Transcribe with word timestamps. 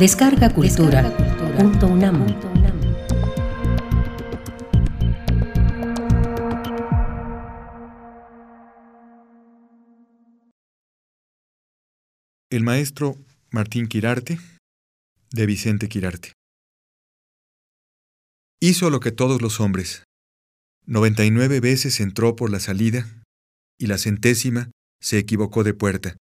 Descarga 0.00 0.48
Cultura. 0.54 1.14
Punto 1.58 1.86
UNAM. 1.86 2.26
El 12.48 12.62
maestro 12.62 13.18
Martín 13.50 13.88
Quirarte, 13.88 14.38
de 15.32 15.44
Vicente 15.44 15.90
Quirarte. 15.90 16.32
Hizo 18.58 18.88
lo 18.88 19.00
que 19.00 19.12
todos 19.12 19.42
los 19.42 19.60
hombres. 19.60 20.04
Noventa 20.86 21.26
y 21.26 21.30
nueve 21.30 21.60
veces 21.60 22.00
entró 22.00 22.36
por 22.36 22.50
la 22.50 22.60
salida 22.60 23.06
y 23.78 23.86
la 23.86 23.98
centésima 23.98 24.70
se 24.98 25.18
equivocó 25.18 25.62
de 25.62 25.74
puerta. 25.74 26.16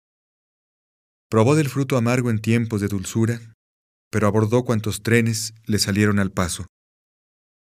Probó 1.30 1.56
del 1.56 1.70
fruto 1.70 1.96
amargo 1.96 2.30
en 2.30 2.42
tiempos 2.42 2.82
de 2.82 2.90
dulzura, 2.90 3.40
pero 4.10 4.28
abordó 4.28 4.64
cuantos 4.64 5.02
trenes 5.02 5.54
le 5.66 5.80
salieron 5.80 6.20
al 6.20 6.32
paso. 6.32 6.66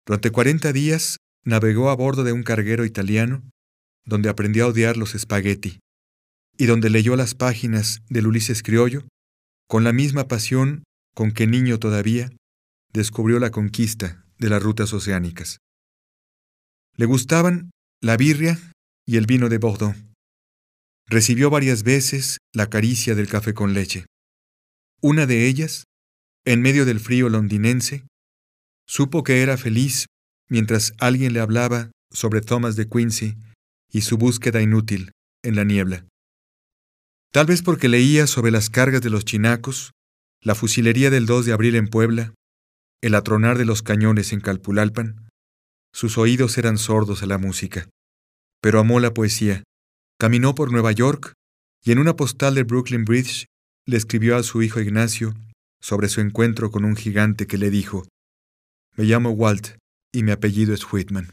Durante 0.06 0.32
cuarenta 0.32 0.74
días 0.74 1.18
navegó 1.44 1.90
a 1.90 1.96
bordo 1.96 2.24
de 2.24 2.32
un 2.32 2.44
carguero 2.44 2.86
italiano, 2.86 3.44
donde 4.06 4.30
aprendió 4.30 4.66
a 4.66 4.68
odiar 4.68 4.98
los 4.98 5.16
espagueti, 5.16 5.80
y 6.58 6.66
donde 6.66 6.90
leyó 6.90 7.16
las 7.16 7.36
páginas 7.36 8.02
del 8.10 8.28
Ulises 8.28 8.64
criollo, 8.64 9.08
con 9.68 9.84
la 9.84 9.94
misma 9.94 10.28
pasión 10.28 10.84
con 11.16 11.32
que 11.32 11.48
niño 11.48 11.80
todavía 11.80 12.32
descubrió 12.94 13.40
la 13.40 13.52
conquista 13.52 14.26
de 14.38 14.50
las 14.50 14.62
rutas 14.62 14.94
oceánicas. 14.94 15.60
Le 16.96 17.06
gustaban 17.06 17.72
la 18.02 18.18
birria 18.18 18.60
y 19.06 19.18
el 19.18 19.26
vino 19.26 19.50
de 19.50 19.58
Bordeaux. 19.58 19.98
Recibió 21.08 21.50
varias 21.50 21.84
veces 21.84 22.38
la 22.54 22.68
caricia 22.68 23.16
del 23.16 23.28
café 23.28 23.54
con 23.54 23.74
leche. 23.74 24.06
Una 25.02 25.26
de 25.26 25.48
ellas, 25.48 25.86
en 26.46 26.62
medio 26.62 26.86
del 26.86 27.00
frío 27.00 27.30
londinense, 27.30 28.06
supo 28.88 29.24
que 29.24 29.42
era 29.42 29.58
feliz 29.58 30.06
mientras 30.50 30.94
alguien 31.00 31.34
le 31.34 31.40
hablaba 31.40 31.92
sobre 32.12 32.42
Thomas 32.42 32.76
de 32.76 32.88
Quincy 32.88 33.38
y 33.92 34.02
su 34.02 34.18
búsqueda 34.18 34.62
inútil 34.62 35.12
en 35.44 35.56
la 35.56 35.64
niebla. 35.64 36.06
Tal 37.32 37.48
vez 37.48 37.62
porque 37.62 37.90
leía 37.90 38.28
sobre 38.28 38.52
las 38.52 38.70
cargas 38.70 39.02
de 39.02 39.10
los 39.10 39.26
chinacos, 39.26 39.92
la 40.42 40.56
fusilería 40.56 41.10
del 41.10 41.26
2 41.26 41.48
de 41.48 41.54
abril 41.54 41.76
en 41.76 41.88
Puebla, 41.88 42.34
el 43.02 43.16
atronar 43.16 43.58
de 43.58 43.66
los 43.66 43.82
cañones 43.82 44.32
en 44.32 44.40
Calpulalpan, 44.40 45.28
sus 45.94 46.18
oídos 46.18 46.58
eran 46.58 46.78
sordos 46.78 47.24
a 47.24 47.26
la 47.26 47.38
música. 47.38 47.90
Pero 48.62 48.80
amó 48.80 49.00
la 49.00 49.14
poesía 49.14 49.64
Caminó 50.18 50.56
por 50.56 50.72
Nueva 50.72 50.94
York 50.94 51.34
y 51.84 51.92
en 51.92 52.00
una 52.00 52.16
postal 52.16 52.56
de 52.56 52.64
Brooklyn 52.64 53.04
Bridge 53.04 53.48
le 53.86 53.98
escribió 53.98 54.38
a 54.38 54.44
su 54.44 54.64
hijo 54.64 54.80
Ignacio 54.80 55.34
sobre 55.86 56.10
su 56.10 56.20
encuentro 56.20 56.72
con 56.72 56.84
un 56.84 56.96
gigante 56.96 57.46
que 57.46 57.60
le 57.60 57.70
dijo, 57.70 58.08
Me 58.96 59.04
llamo 59.04 59.30
Walt 59.30 59.78
y 60.12 60.24
mi 60.24 60.32
apellido 60.32 60.74
es 60.74 60.92
Whitman. 60.92 61.32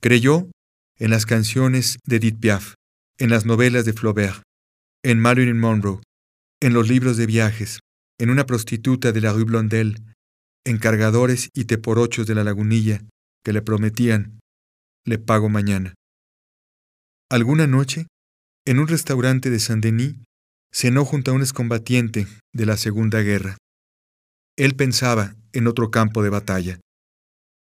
Creyó 0.00 0.50
en 0.98 1.10
las 1.10 1.24
canciones 1.24 1.98
de 2.04 2.16
Edith 2.16 2.40
Piaf, 2.40 2.74
en 3.18 3.30
las 3.30 3.46
novelas 3.46 3.84
de 3.84 3.92
Flaubert, 3.92 4.42
en 5.04 5.20
Marilyn 5.20 5.60
Monroe, 5.60 6.00
en 6.60 6.74
los 6.74 6.88
libros 6.88 7.16
de 7.16 7.26
viajes, 7.26 7.78
en 8.18 8.30
una 8.30 8.44
prostituta 8.44 9.12
de 9.12 9.20
la 9.20 9.32
Rue 9.32 9.44
Blondel, 9.44 10.02
en 10.64 10.78
cargadores 10.78 11.50
y 11.54 11.66
teporochos 11.66 12.26
de 12.26 12.34
la 12.34 12.42
lagunilla 12.42 13.02
que 13.44 13.52
le 13.52 13.62
prometían, 13.62 14.40
le 15.04 15.18
pago 15.18 15.48
mañana. 15.48 15.94
Alguna 17.30 17.68
noche, 17.68 18.08
en 18.64 18.80
un 18.80 18.88
restaurante 18.88 19.48
de 19.48 19.60
Saint-Denis, 19.60 20.16
cenó 20.72 21.04
junto 21.04 21.30
a 21.30 21.34
un 21.34 21.42
excombatiente 21.42 22.26
de 22.52 22.66
la 22.66 22.76
Segunda 22.76 23.20
Guerra. 23.20 23.56
Él 24.56 24.74
pensaba 24.74 25.36
en 25.52 25.66
otro 25.66 25.90
campo 25.90 26.22
de 26.22 26.30
batalla, 26.30 26.80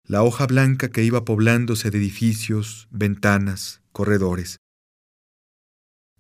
la 0.07 0.23
hoja 0.23 0.47
blanca 0.47 0.91
que 0.91 1.03
iba 1.03 1.25
poblándose 1.25 1.91
de 1.91 1.99
edificios, 1.99 2.87
ventanas, 2.91 3.83
corredores. 3.91 4.59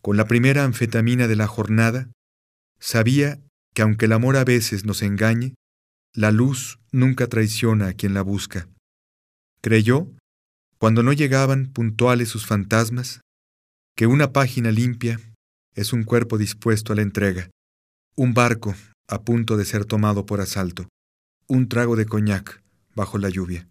Con 0.03 0.17
la 0.17 0.27
primera 0.27 0.65
anfetamina 0.65 1.29
de 1.29 1.37
la 1.37 1.47
jornada, 1.47 2.11
sabía 2.81 3.41
que 3.73 3.83
aunque 3.83 4.07
el 4.07 4.13
amor 4.13 4.37
a 4.37 4.45
veces 4.45 4.85
nos 4.85 5.03
engañe, 5.03 5.55
la 6.13 6.33
luz 6.33 6.81
nunca 6.91 7.29
traiciona 7.29 7.89
a 7.89 7.93
quien 7.93 8.13
la 8.15 8.23
busca. 8.23 8.69
Creyó, 9.61 10.09
cuando 10.79 11.03
no 11.03 11.13
llegaban 11.13 11.73
puntuales 11.73 12.29
sus 12.29 12.47
fantasmas, 12.47 13.21
que 13.97 14.07
una 14.07 14.33
página 14.33 14.73
limpia 14.73 15.21
es 15.75 15.93
un 15.93 16.03
cuerpo 16.03 16.37
dispuesto 16.37 16.93
a 16.93 16.97
la 16.97 17.03
entrega, 17.03 17.51
un 18.17 18.35
barco 18.35 18.75
a 19.09 19.23
punto 19.23 19.57
de 19.57 19.65
ser 19.65 19.85
tomado 19.85 20.27
por 20.27 20.41
asalto, 20.41 20.89
un 21.49 21.69
trago 21.69 21.97
de 21.97 22.07
coñac 22.07 22.63
bajo 22.95 23.19
la 23.19 23.29
lluvia. 23.29 23.69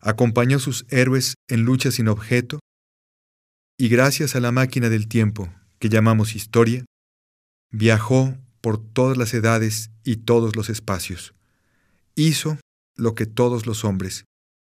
Acompañó 0.00 0.58
sus 0.58 0.86
héroes 0.90 1.34
en 1.48 1.62
lucha 1.62 1.90
sin 1.90 2.08
objeto 2.08 2.60
y 3.78 3.88
gracias 3.88 4.36
a 4.36 4.40
la 4.40 4.52
máquina 4.52 4.88
del 4.88 5.08
tiempo 5.08 5.52
que 5.78 5.88
llamamos 5.88 6.34
historia, 6.34 6.84
viajó 7.70 8.36
por 8.60 8.82
todas 8.82 9.16
las 9.16 9.34
edades 9.34 9.90
y 10.04 10.16
todos 10.16 10.56
los 10.56 10.70
espacios. 10.70 11.34
Hizo 12.14 12.58
lo 12.94 13.14
que 13.14 13.26
todos 13.26 13.66
los 13.66 13.84
hombres, 13.84 14.24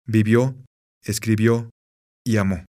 vivió, 0.06 0.56
escribió 1.04 1.69
y 2.25 2.38
amó. 2.38 2.66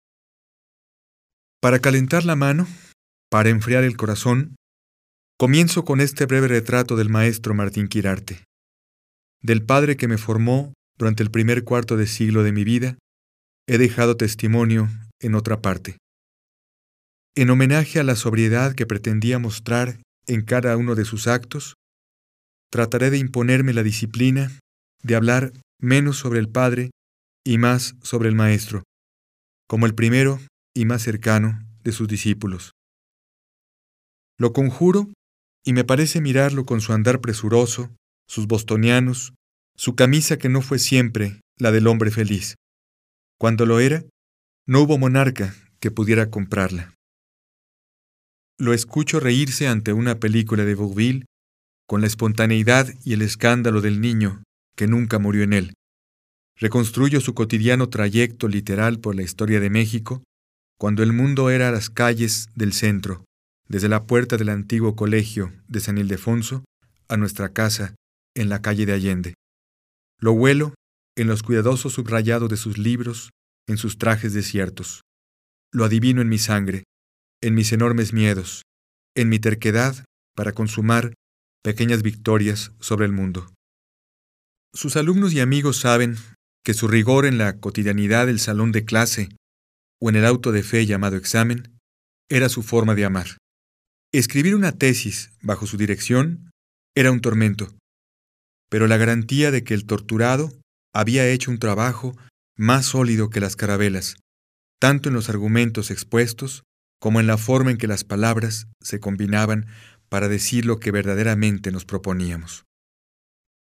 Para 1.61 1.81
calentar 1.81 2.25
la 2.25 2.37
mano, 2.37 2.67
para 3.31 3.51
enfriar 3.51 3.85
el 3.85 3.97
corazón, 3.97 4.57
comienzo 5.43 5.85
con 5.85 6.01
este 6.01 6.25
breve 6.27 6.47
retrato 6.47 6.95
del 6.95 7.09
maestro 7.09 7.53
Martín 7.53 7.89
Quirarte, 7.89 8.45
del 9.43 9.67
padre 9.67 9.97
que 9.97 10.07
me 10.07 10.17
formó 10.17 10.73
durante 10.97 11.25
el 11.25 11.33
primer 11.33 11.65
cuarto 11.65 11.97
de 11.97 12.07
siglo 12.07 12.45
de 12.45 12.53
mi 12.53 12.63
vida, 12.63 12.97
he 13.67 13.77
dejado 13.77 14.17
testimonio 14.17 14.89
en 15.19 15.35
otra 15.35 15.61
parte. 15.61 15.97
En 17.35 17.51
homenaje 17.51 17.99
a 17.99 18.05
la 18.05 18.15
sobriedad 18.15 18.77
que 18.77 18.87
pretendía 18.87 19.41
mostrar 19.41 19.99
en 20.29 20.43
cada 20.43 20.77
uno 20.77 20.95
de 20.95 21.05
sus 21.05 21.27
actos, 21.27 21.75
trataré 22.71 23.11
de 23.11 23.19
imponerme 23.19 23.73
la 23.73 23.83
disciplina 23.83 24.61
de 25.03 25.17
hablar 25.17 25.53
menos 25.81 26.19
sobre 26.19 26.39
el 26.39 26.51
Padre 26.51 26.93
y 27.45 27.59
más 27.59 27.97
sobre 28.05 28.29
el 28.29 28.37
Maestro, 28.37 28.85
como 29.67 29.87
el 29.87 29.97
primero 29.97 30.39
y 30.73 30.85
más 30.85 31.03
cercano 31.03 31.67
de 31.83 31.91
sus 31.91 32.07
discípulos. 32.07 32.71
Lo 34.39 34.53
conjuro 34.53 35.09
y 35.65 35.73
me 35.73 35.85
parece 35.85 36.21
mirarlo 36.21 36.67
con 36.67 36.81
su 36.81 36.93
andar 36.93 37.21
presuroso, 37.21 37.91
sus 38.27 38.47
bostonianos, 38.47 39.35
su 39.77 39.95
camisa 39.95 40.39
que 40.39 40.49
no 40.49 40.63
fue 40.63 40.79
siempre 40.79 41.41
la 41.59 41.71
del 41.71 41.87
hombre 41.87 42.11
feliz. 42.11 42.57
Cuando 43.39 43.67
lo 43.67 43.81
era, 43.81 44.05
no 44.67 44.83
hubo 44.83 44.99
monarca 44.99 45.55
que 45.81 45.91
pudiera 45.91 46.31
comprarla. 46.31 46.95
Lo 48.59 48.73
escucho 48.73 49.19
reírse 49.19 49.67
ante 49.67 49.93
una 49.93 50.21
película 50.21 50.65
de 50.65 50.75
Bourville 50.75 51.25
con 51.89 52.01
la 52.01 52.07
espontaneidad 52.07 52.89
y 53.05 53.13
el 53.13 53.23
escándalo 53.23 53.81
del 53.81 54.01
niño 54.01 54.43
que 54.77 54.87
nunca 54.87 55.19
murió 55.19 55.43
en 55.43 55.53
él. 55.53 55.75
Reconstruyo 56.57 57.21
su 57.21 57.35
cotidiano 57.35 57.89
trayecto 57.89 58.47
literal 58.47 59.01
por 59.01 59.17
la 59.17 59.23
historia 59.23 59.59
de 59.59 59.71
México 59.71 60.23
cuando 60.79 61.03
el 61.03 61.13
mundo 61.13 61.51
era 61.51 61.71
las 61.71 61.91
calles 61.91 62.49
del 62.55 62.73
centro, 62.73 63.25
desde 63.73 63.89
la 63.89 64.07
puerta 64.07 64.37
del 64.37 64.51
antiguo 64.51 64.95
colegio 64.95 65.51
de 65.67 65.81
San 65.81 65.97
Ildefonso 65.97 66.63
a 67.09 67.17
nuestra 67.17 67.55
casa 67.55 67.95
en 68.37 68.51
la 68.51 68.61
calle 68.61 68.85
de 68.85 68.93
Allende. 68.93 69.35
Lo 70.21 70.33
huelo 70.33 70.75
en 71.17 71.27
los 71.27 71.43
cuidadosos 71.43 71.95
subrayados 71.95 72.51
de 72.51 72.59
sus 72.59 72.77
libros, 72.77 73.31
en 73.67 73.79
sus 73.79 73.97
trajes 73.97 74.35
desiertos. 74.35 75.01
Lo 75.73 75.87
adivino 75.87 76.21
en 76.21 76.29
mi 76.29 76.37
sangre, 76.37 76.85
en 77.43 77.55
mis 77.55 77.73
enormes 77.73 78.13
miedos, 78.13 78.61
en 79.17 79.31
mi 79.31 79.39
terquedad 79.39 80.05
para 80.37 80.53
consumar 80.53 81.15
pequeñas 81.65 82.03
victorias 82.03 82.73
sobre 82.79 83.07
el 83.07 83.13
mundo. 83.13 83.55
Sus 84.75 84.97
alumnos 84.97 85.33
y 85.33 85.41
amigos 85.41 85.79
saben 85.79 86.17
que 86.63 86.75
su 86.75 86.89
rigor 86.89 87.25
en 87.25 87.39
la 87.39 87.59
cotidianidad 87.59 88.27
del 88.27 88.39
salón 88.39 88.71
de 88.71 88.85
clase 88.85 89.31
o 89.99 90.11
en 90.11 90.17
el 90.17 90.27
auto 90.27 90.53
de 90.53 90.63
fe 90.63 90.85
llamado 90.85 91.17
examen, 91.17 91.79
era 92.29 92.51
su 92.51 92.63
forma 92.63 92.95
de 92.95 93.07
amar. 93.07 93.39
Escribir 94.15 94.55
una 94.55 94.73
tesis 94.73 95.31
bajo 95.41 95.67
su 95.67 95.79
dirección 95.79 96.51
era 96.95 97.11
un 97.11 97.23
tormento, 97.23 97.75
pero 98.69 98.87
la 98.87 98.99
garantía 98.99 99.51
de 99.51 99.65
que 99.65 99.73
el 99.73 99.87
torturado 99.87 100.53
había 100.95 101.27
hecho 101.29 101.51
un 101.51 101.59
trabajo 101.59 102.15
más 102.55 102.85
sólido 102.85 103.31
que 103.31 103.41
las 103.41 103.57
carabelas, 103.57 104.17
tanto 104.79 105.09
en 105.09 105.15
los 105.15 105.31
argumentos 105.31 105.91
expuestos 105.91 106.63
como 107.01 107.21
en 107.21 107.27
la 107.27 107.39
forma 107.39 107.71
en 107.71 107.79
que 107.79 107.87
las 107.87 108.05
palabras 108.05 108.67
se 108.83 109.01
combinaban 109.01 109.67
para 110.11 110.29
decir 110.29 110.67
lo 110.67 110.79
que 110.79 110.91
verdaderamente 110.91 111.73
nos 111.73 111.87
proponíamos. 111.87 112.65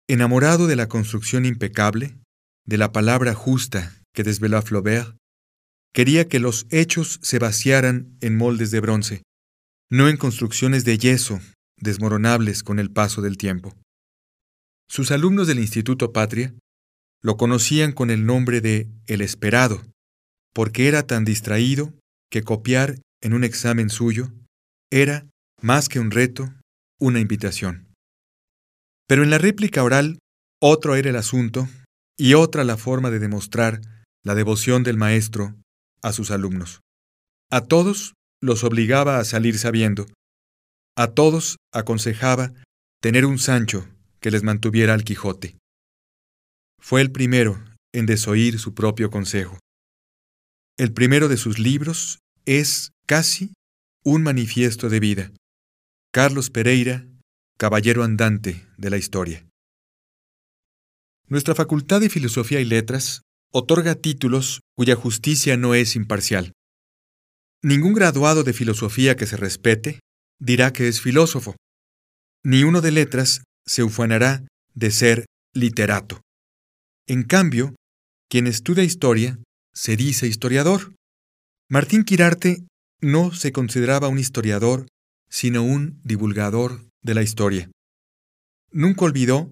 Enamorado 0.07 0.67
de 0.67 0.77
la 0.77 0.87
construcción 0.87 1.45
impecable, 1.45 2.15
de 2.65 2.77
la 2.77 2.93
palabra 2.93 3.33
justa 3.33 4.01
que 4.13 4.23
desveló 4.23 4.57
a 4.57 4.61
Flaubert, 4.61 5.17
Quería 5.93 6.27
que 6.27 6.39
los 6.39 6.67
hechos 6.69 7.19
se 7.21 7.39
vaciaran 7.39 8.15
en 8.21 8.37
moldes 8.37 8.71
de 8.71 8.79
bronce, 8.79 9.23
no 9.89 10.09
en 10.09 10.17
construcciones 10.17 10.83
de 10.83 10.97
yeso, 10.97 11.39
desmoronables 11.77 12.63
con 12.63 12.79
el 12.79 12.91
paso 12.91 13.21
del 13.21 13.37
tiempo. 13.37 13.73
Sus 14.89 15.11
alumnos 15.11 15.47
del 15.47 15.59
Instituto 15.59 16.11
Patria 16.11 16.53
lo 17.21 17.37
conocían 17.37 17.91
con 17.91 18.09
el 18.09 18.25
nombre 18.25 18.61
de 18.61 18.89
El 19.05 19.21
Esperado, 19.21 19.83
porque 20.53 20.87
era 20.87 21.03
tan 21.03 21.25
distraído 21.25 21.93
que 22.29 22.43
copiar 22.43 22.99
en 23.21 23.33
un 23.33 23.43
examen 23.43 23.89
suyo 23.89 24.31
era, 24.91 25.27
más 25.61 25.89
que 25.89 25.99
un 25.99 26.11
reto, 26.11 26.53
una 26.99 27.19
invitación. 27.19 27.87
Pero 29.07 29.23
en 29.23 29.29
la 29.29 29.37
réplica 29.37 29.83
oral, 29.83 30.19
otro 30.61 30.95
era 30.95 31.09
el 31.09 31.15
asunto 31.15 31.67
y 32.17 32.33
otra 32.33 32.63
la 32.63 32.77
forma 32.77 33.09
de 33.09 33.19
demostrar 33.19 33.81
la 34.23 34.35
devoción 34.35 34.83
del 34.83 34.97
maestro 34.97 35.55
a 36.01 36.11
sus 36.11 36.31
alumnos. 36.31 36.81
A 37.51 37.61
todos 37.61 38.13
los 38.41 38.63
obligaba 38.63 39.19
a 39.19 39.23
salir 39.23 39.57
sabiendo. 39.57 40.07
A 40.95 41.07
todos 41.07 41.57
aconsejaba 41.71 42.53
tener 43.01 43.25
un 43.25 43.39
Sancho 43.39 43.87
que 44.19 44.31
les 44.31 44.43
mantuviera 44.43 44.93
al 44.93 45.03
Quijote. 45.03 45.57
Fue 46.79 47.01
el 47.01 47.11
primero 47.11 47.63
en 47.93 48.05
desoír 48.05 48.59
su 48.59 48.73
propio 48.73 49.09
consejo. 49.09 49.59
El 50.77 50.93
primero 50.93 51.27
de 51.27 51.37
sus 51.37 51.59
libros 51.59 52.19
es, 52.45 52.91
casi, 53.05 53.53
un 54.03 54.23
manifiesto 54.23 54.89
de 54.89 54.99
vida. 54.99 55.31
Carlos 56.13 56.49
Pereira, 56.49 57.05
caballero 57.57 58.03
andante 58.03 58.65
de 58.77 58.89
la 58.89 58.97
historia. 58.97 59.45
Nuestra 61.27 61.55
Facultad 61.55 61.99
de 61.99 62.09
Filosofía 62.09 62.61
y 62.61 62.65
Letras 62.65 63.21
otorga 63.51 63.95
títulos 63.95 64.61
cuya 64.75 64.95
justicia 64.95 65.57
no 65.57 65.75
es 65.75 65.95
imparcial. 65.95 66.53
Ningún 67.63 67.93
graduado 67.93 68.43
de 68.43 68.53
filosofía 68.53 69.15
que 69.15 69.25
se 69.25 69.37
respete 69.37 69.99
dirá 70.39 70.73
que 70.73 70.87
es 70.87 71.01
filósofo. 71.01 71.55
Ni 72.43 72.63
uno 72.63 72.81
de 72.81 72.91
letras 72.91 73.43
se 73.65 73.83
ufanará 73.83 74.45
de 74.73 74.91
ser 74.91 75.25
literato. 75.53 76.21
En 77.07 77.23
cambio, 77.23 77.75
quien 78.29 78.45
estudia 78.45 78.83
historia 78.83 79.39
se 79.73 79.97
dice 79.97 80.27
historiador. 80.27 80.93
Martín 81.69 82.03
Quirarte 82.03 82.63
no 83.01 83.33
se 83.33 83.51
consideraba 83.51 84.07
un 84.07 84.19
historiador, 84.19 84.87
sino 85.29 85.63
un 85.63 85.99
divulgador 86.03 86.85
de 87.01 87.15
la 87.15 87.23
historia. 87.23 87.69
Nunca 88.71 89.05
olvidó 89.05 89.51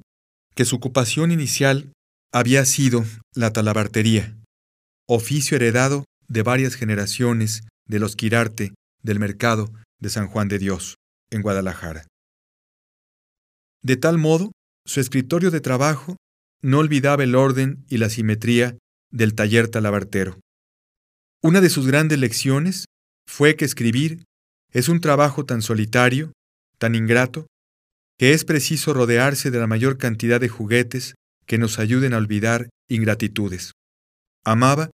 que 0.56 0.66
su 0.66 0.76
ocupación 0.76 1.32
inicial 1.32 1.92
había 2.32 2.66
sido 2.66 3.04
la 3.34 3.52
talabartería, 3.52 4.38
oficio 5.08 5.58
heredado 5.58 6.06
de 6.28 6.44
varias 6.44 6.76
generaciones 6.76 7.64
de 7.88 8.00
los 8.00 8.16
Quirarte 8.16 8.74
del 9.04 9.20
mercado 9.20 9.72
de 10.00 10.10
San 10.10 10.28
Juan 10.28 10.48
de 10.48 10.60
Dios, 10.60 10.96
en 11.30 11.42
Guadalajara. 11.42 12.08
De 13.84 13.98
tal 13.98 14.18
modo, 14.18 14.52
su 14.86 15.00
escritorio 15.00 15.52
de 15.52 15.62
trabajo 15.62 16.18
no 16.62 16.80
olvidaba 16.80 17.24
el 17.24 17.36
orden 17.36 17.86
y 17.88 17.98
la 17.98 18.10
simetría 18.10 18.78
del 19.12 19.36
taller 19.36 19.68
talabartero. 19.68 20.40
Una 21.44 21.62
de 21.62 21.70
sus 21.70 21.86
grandes 21.86 22.18
lecciones 22.18 22.86
fue 23.28 23.56
que 23.56 23.66
escribir 23.66 24.24
es 24.72 24.90
un 24.90 25.00
trabajo 25.00 25.46
tan 25.46 25.62
solitario, 25.62 26.34
tan 26.80 26.96
ingrato, 26.96 27.48
que 28.18 28.34
es 28.34 28.46
preciso 28.46 28.94
rodearse 28.94 29.52
de 29.52 29.60
la 29.60 29.68
mayor 29.68 29.98
cantidad 29.98 30.42
de 30.42 30.50
juguetes 30.50 31.16
que 31.46 31.58
nos 31.58 31.80
ayuden 31.80 32.14
a 32.14 32.18
olvidar 32.18 32.70
ingratitudes. 32.90 33.74
Amaba 34.44 34.90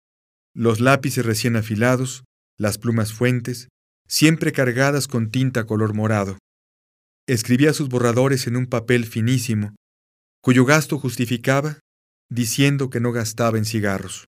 los 0.56 0.80
lápices 0.80 1.26
recién 1.26 1.56
afilados, 1.56 2.24
las 2.60 2.78
plumas 2.78 3.14
fuentes, 3.14 3.70
siempre 4.08 4.52
cargadas 4.52 5.08
con 5.08 5.32
tinta 5.32 5.66
color 5.66 5.96
morado. 5.96 6.38
Escribía 7.28 7.74
sus 7.74 7.90
borradores 7.90 8.48
en 8.48 8.58
un 8.58 8.68
papel 8.68 9.06
finísimo, 9.06 9.76
cuyo 10.42 10.66
gasto 10.66 11.00
justificaba 11.00 11.80
diciendo 12.30 12.90
que 12.90 13.00
no 13.00 13.12
gastaba 13.12 13.58
en 13.58 13.66
cigarros. 13.66 14.26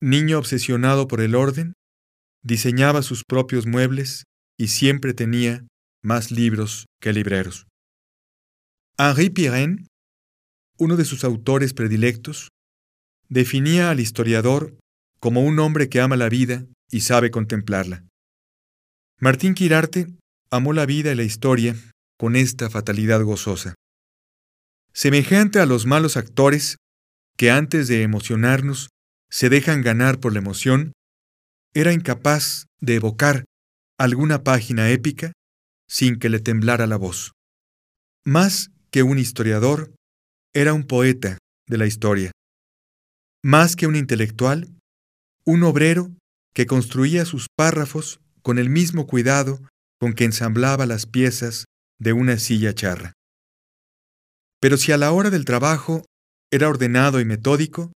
Niño 0.00 0.38
obsesionado 0.38 1.08
por 1.08 1.20
el 1.20 1.34
orden, 1.34 1.74
diseñaba 2.42 3.02
sus 3.02 3.22
propios 3.24 3.66
muebles 3.66 4.24
y 4.58 4.68
siempre 4.68 5.14
tenía 5.14 5.66
más 6.02 6.30
libros 6.30 6.86
que 7.00 7.12
libreros. 7.12 7.66
Henri 8.98 9.30
Pirenne, 9.30 9.86
uno 10.78 10.96
de 10.96 11.04
sus 11.04 11.24
autores 11.24 11.74
predilectos, 11.74 12.48
definía 13.28 13.90
al 13.90 14.00
historiador 14.00 14.76
como 15.20 15.42
un 15.42 15.58
hombre 15.60 15.88
que 15.88 16.00
ama 16.00 16.16
la 16.16 16.28
vida 16.28 16.66
y 16.92 17.00
sabe 17.00 17.30
contemplarla. 17.30 18.04
Martín 19.18 19.54
Quirarte 19.54 20.06
amó 20.50 20.72
la 20.72 20.86
vida 20.86 21.10
y 21.10 21.14
la 21.16 21.22
historia 21.22 21.74
con 22.18 22.36
esta 22.36 22.70
fatalidad 22.70 23.22
gozosa. 23.22 23.74
Semejante 24.92 25.58
a 25.58 25.66
los 25.66 25.86
malos 25.86 26.16
actores 26.16 26.76
que 27.36 27.50
antes 27.50 27.88
de 27.88 28.02
emocionarnos 28.02 28.90
se 29.30 29.48
dejan 29.48 29.82
ganar 29.82 30.20
por 30.20 30.34
la 30.34 30.40
emoción, 30.40 30.92
era 31.74 31.94
incapaz 31.94 32.66
de 32.80 32.96
evocar 32.96 33.44
alguna 33.98 34.44
página 34.44 34.90
épica 34.90 35.32
sin 35.88 36.18
que 36.18 36.28
le 36.28 36.40
temblara 36.40 36.86
la 36.86 36.96
voz. 36.96 37.32
Más 38.24 38.70
que 38.90 39.02
un 39.02 39.18
historiador, 39.18 39.94
era 40.52 40.74
un 40.74 40.84
poeta 40.84 41.38
de 41.66 41.78
la 41.78 41.86
historia. 41.86 42.30
Más 43.42 43.74
que 43.74 43.86
un 43.86 43.96
intelectual, 43.96 44.68
un 45.46 45.62
obrero 45.62 46.10
que 46.54 46.66
construía 46.66 47.24
sus 47.24 47.46
párrafos 47.56 48.20
con 48.42 48.58
el 48.58 48.68
mismo 48.70 49.06
cuidado 49.06 49.60
con 49.98 50.14
que 50.14 50.24
ensamblaba 50.24 50.86
las 50.86 51.06
piezas 51.06 51.66
de 51.98 52.12
una 52.12 52.38
silla 52.38 52.74
charra. 52.74 53.12
Pero 54.60 54.76
si 54.76 54.92
a 54.92 54.96
la 54.96 55.12
hora 55.12 55.30
del 55.30 55.44
trabajo 55.44 56.04
era 56.50 56.68
ordenado 56.68 57.20
y 57.20 57.24
metódico, 57.24 57.92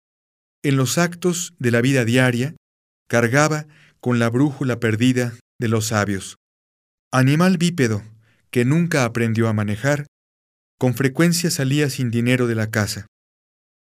en 0.64 0.78
los 0.78 0.98
actos 0.98 1.54
de 1.60 1.72
la 1.72 1.82
vida 1.82 2.06
diaria 2.06 2.56
cargaba 3.08 3.68
con 4.00 4.20
la 4.20 4.30
brújula 4.30 4.80
perdida 4.80 5.34
de 5.60 5.68
los 5.68 5.88
sabios. 5.88 6.38
Animal 7.12 7.58
bípedo 7.58 8.04
que 8.52 8.66
nunca 8.66 9.04
aprendió 9.04 9.48
a 9.48 9.54
manejar, 9.54 10.06
con 10.78 10.94
frecuencia 10.94 11.50
salía 11.50 11.90
sin 11.90 12.12
dinero 12.12 12.48
de 12.48 12.56
la 12.56 12.70
casa. 12.70 13.08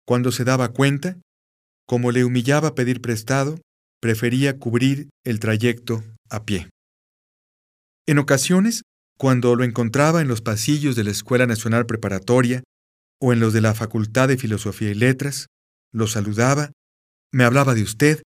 Cuando 0.06 0.32
se 0.32 0.44
daba 0.44 0.74
cuenta, 0.74 1.18
como 1.88 2.12
le 2.12 2.24
humillaba 2.24 2.76
pedir 2.76 3.02
prestado, 3.02 3.60
prefería 4.04 4.60
cubrir 4.60 5.08
el 5.24 5.40
trayecto 5.40 6.04
a 6.30 6.44
pie. 6.44 6.70
En 8.06 8.18
ocasiones, 8.20 8.82
cuando 9.18 9.56
lo 9.56 9.64
encontraba 9.64 10.20
en 10.20 10.28
los 10.28 10.42
pasillos 10.42 10.98
de 10.98 11.06
la 11.06 11.12
Escuela 11.12 11.48
Nacional 11.48 11.86
Preparatoria 11.86 12.64
o 13.22 13.32
en 13.32 13.40
los 13.40 13.54
de 13.54 13.62
la 13.62 13.74
Facultad 13.74 14.28
de 14.28 14.36
Filosofía 14.36 14.90
y 14.92 14.94
Letras, 14.94 15.48
lo 15.94 16.08
saludaba, 16.08 16.74
me 17.32 17.46
hablaba 17.46 17.76
de 17.76 17.84
usted, 17.84 18.22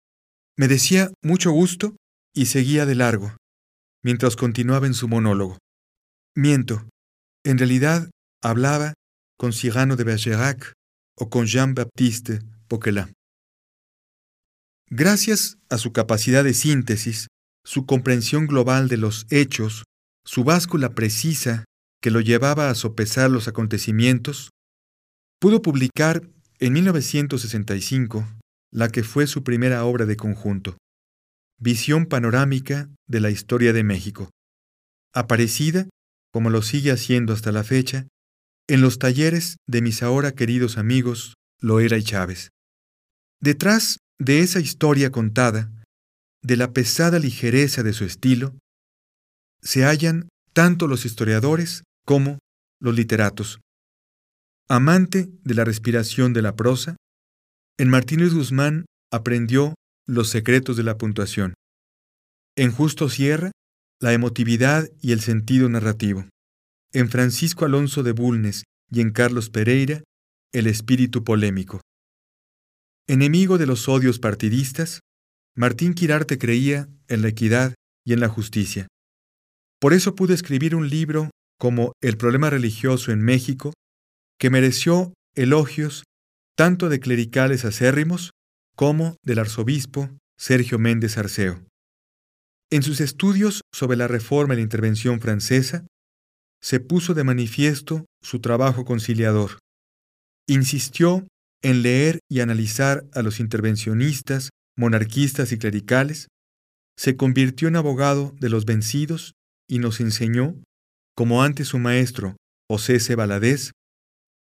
me 0.58 0.68
decía 0.68 1.12
mucho 1.22 1.52
gusto 1.52 1.96
y 2.34 2.48
seguía 2.48 2.88
de 2.88 2.96
largo, 2.96 3.38
mientras 4.04 4.36
continuaba 4.36 4.88
en 4.88 4.96
su 4.96 5.08
monólogo. 5.08 5.60
Miento, 6.36 6.90
en 7.46 7.60
realidad 7.60 8.10
hablaba 8.42 8.96
con 9.38 9.54
Cyrano 9.54 9.96
de 9.96 10.06
Bergerac 10.06 10.74
o 11.16 11.30
con 11.30 11.46
Jean-Baptiste 11.46 12.40
Poquelin. 12.68 13.17
Gracias 14.90 15.58
a 15.70 15.78
su 15.78 15.92
capacidad 15.92 16.44
de 16.44 16.54
síntesis, 16.54 17.28
su 17.66 17.86
comprensión 17.86 18.48
global 18.48 18.88
de 18.88 18.98
los 18.98 19.26
hechos, 19.30 19.84
su 20.26 20.46
báscula 20.46 20.96
precisa 20.96 21.66
que 22.02 22.12
lo 22.12 22.22
llevaba 22.22 22.70
a 22.70 22.76
sopesar 22.76 23.30
los 23.30 23.50
acontecimientos, 23.50 24.50
pudo 25.40 25.62
publicar 25.62 26.22
en 26.60 26.74
1965 26.74 28.28
la 28.72 28.90
que 28.90 29.04
fue 29.04 29.28
su 29.28 29.44
primera 29.44 29.84
obra 29.84 30.06
de 30.06 30.16
conjunto, 30.16 30.78
Visión 31.60 32.06
panorámica 32.06 32.88
de 33.08 33.20
la 33.20 33.32
historia 33.32 33.74
de 33.74 33.84
México, 33.84 34.30
aparecida, 35.12 35.90
como 36.32 36.52
lo 36.52 36.62
sigue 36.62 36.92
haciendo 36.92 37.34
hasta 37.34 37.52
la 37.52 37.64
fecha, 37.64 38.08
en 38.68 38.82
los 38.82 39.00
talleres 39.00 39.58
de 39.66 39.82
mis 39.82 40.04
ahora 40.04 40.34
queridos 40.34 40.78
amigos 40.78 41.34
Loera 41.60 41.98
y 41.98 42.04
Chávez. 42.04 42.50
Detrás 43.42 43.98
de 44.20 44.40
esa 44.40 44.60
historia 44.60 45.12
contada, 45.12 45.72
de 46.42 46.58
la 46.58 46.72
pesada 46.74 47.20
ligereza 47.20 47.84
de 47.84 47.94
su 47.94 48.04
estilo, 48.04 48.56
se 49.62 49.84
hallan 49.84 50.30
tanto 50.54 50.88
los 50.88 51.06
historiadores 51.06 51.84
como 52.06 52.40
los 52.80 52.96
literatos. 52.96 53.60
Amante 54.70 55.30
de 55.44 55.54
la 55.54 55.64
respiración 55.64 56.34
de 56.34 56.42
la 56.42 56.56
prosa, 56.56 56.96
en 57.78 57.90
Martínez 57.90 58.34
Guzmán 58.34 58.86
aprendió 59.12 59.76
los 60.08 60.30
secretos 60.30 60.78
de 60.78 60.84
la 60.84 60.98
puntuación. 60.98 61.54
En 62.56 62.72
Justo 62.72 63.10
Sierra, 63.10 63.52
la 64.00 64.14
emotividad 64.14 64.90
y 65.02 65.12
el 65.12 65.22
sentido 65.22 65.70
narrativo. 65.70 66.28
En 66.92 67.10
Francisco 67.10 67.66
Alonso 67.66 68.04
de 68.04 68.14
Bulnes 68.14 68.64
y 68.90 69.02
en 69.02 69.12
Carlos 69.12 69.50
Pereira, 69.50 70.04
el 70.54 70.68
espíritu 70.68 71.24
polémico. 71.24 71.82
Enemigo 73.10 73.58
de 73.58 73.66
los 73.66 73.88
odios 73.88 74.20
partidistas, 74.20 75.00
Martín 75.56 75.94
Quirarte 75.94 76.38
creía 76.38 76.90
en 77.08 77.22
la 77.22 77.30
equidad 77.30 77.74
y 78.06 78.12
en 78.12 78.20
la 78.20 78.28
justicia. 78.28 78.88
Por 79.80 79.94
eso 79.94 80.14
pudo 80.14 80.34
escribir 80.34 80.76
un 80.76 80.90
libro 80.90 81.30
como 81.58 81.94
El 82.02 82.18
problema 82.18 82.50
religioso 82.50 83.14
en 83.14 83.22
México, 83.22 83.72
que 84.38 84.50
mereció 84.50 85.14
elogios 85.36 86.04
tanto 86.58 86.90
de 86.90 87.00
clericales 87.00 87.64
acérrimos 87.64 88.32
como 88.76 89.16
del 89.24 89.40
arzobispo 89.40 90.10
Sergio 90.38 90.78
Méndez 90.78 91.18
Arceo. 91.18 91.64
En 92.70 92.84
sus 92.84 93.00
estudios 93.00 93.62
sobre 93.74 93.96
la 93.96 94.10
reforma 94.10 94.54
y 94.54 94.58
la 94.58 94.64
intervención 94.64 95.22
francesa, 95.22 95.88
se 96.62 96.82
puso 96.82 97.14
de 97.14 97.24
manifiesto 97.24 98.06
su 98.22 98.42
trabajo 98.42 98.84
conciliador. 98.84 99.60
Insistió 100.48 101.26
en 101.62 101.82
leer 101.82 102.20
y 102.30 102.42
analizar 102.42 103.06
a 103.14 103.22
los 103.22 103.40
intervencionistas, 103.40 104.50
monarquistas 104.78 105.52
y 105.52 105.58
clericales, 105.58 106.28
se 106.98 107.16
convirtió 107.16 107.68
en 107.68 107.76
abogado 107.76 108.36
de 108.40 108.50
los 108.50 108.66
vencidos 108.66 109.34
y 109.68 109.80
nos 109.80 110.00
enseñó, 110.00 110.56
como 111.16 111.44
antes 111.44 111.70
su 111.70 111.80
maestro 111.80 112.36
José 112.70 113.00
C. 113.00 113.16
Valadez, 113.16 113.72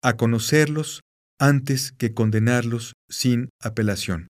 a 0.03 0.17
conocerlos 0.17 1.01
antes 1.41 1.93
que 1.93 2.15
condenarlos 2.15 2.95
sin 3.09 3.49
apelación. 3.61 4.29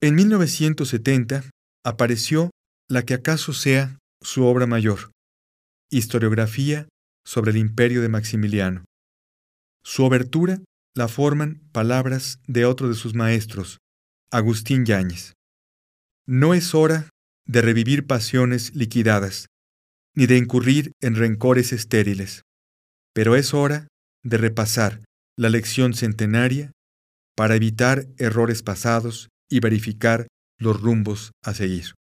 En 0.00 0.14
1970 0.14 1.44
apareció 1.84 2.50
la 2.88 3.04
que 3.04 3.14
acaso 3.14 3.52
sea 3.52 3.98
su 4.22 4.44
obra 4.44 4.66
mayor, 4.66 5.10
Historiografía 5.90 6.86
sobre 7.24 7.50
el 7.50 7.56
imperio 7.56 8.02
de 8.02 8.10
Maximiliano. 8.10 8.84
Su 9.82 10.04
obertura 10.04 10.60
la 10.98 11.06
forman 11.06 11.62
palabras 11.70 12.40
de 12.48 12.64
otro 12.64 12.88
de 12.88 12.96
sus 12.96 13.14
maestros, 13.14 13.78
Agustín 14.32 14.84
Yáñez. 14.84 15.34
No 16.26 16.54
es 16.54 16.74
hora 16.74 17.08
de 17.46 17.62
revivir 17.62 18.08
pasiones 18.08 18.74
liquidadas, 18.74 19.46
ni 20.16 20.26
de 20.26 20.36
incurrir 20.36 20.90
en 21.00 21.14
rencores 21.14 21.72
estériles, 21.72 22.42
pero 23.14 23.36
es 23.36 23.54
hora 23.54 23.86
de 24.24 24.38
repasar 24.38 25.04
la 25.36 25.50
lección 25.50 25.94
centenaria 25.94 26.72
para 27.36 27.54
evitar 27.54 28.08
errores 28.16 28.64
pasados 28.64 29.28
y 29.48 29.60
verificar 29.60 30.26
los 30.58 30.82
rumbos 30.82 31.30
a 31.44 31.54
seguir. 31.54 31.94